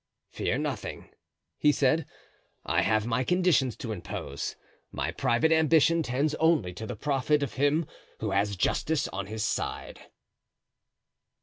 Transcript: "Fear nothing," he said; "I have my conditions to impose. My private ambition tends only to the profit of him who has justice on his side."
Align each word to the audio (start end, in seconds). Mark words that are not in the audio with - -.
"Fear 0.31 0.57
nothing," 0.57 1.11
he 1.59 1.71
said; 1.71 2.07
"I 2.65 2.81
have 2.81 3.05
my 3.05 3.23
conditions 3.23 3.75
to 3.77 3.91
impose. 3.91 4.55
My 4.91 5.11
private 5.11 5.51
ambition 5.51 6.01
tends 6.01 6.33
only 6.39 6.73
to 6.73 6.87
the 6.87 6.95
profit 6.95 7.43
of 7.43 7.53
him 7.53 7.85
who 8.19 8.31
has 8.31 8.55
justice 8.55 9.07
on 9.09 9.27
his 9.27 9.43
side." 9.43 9.99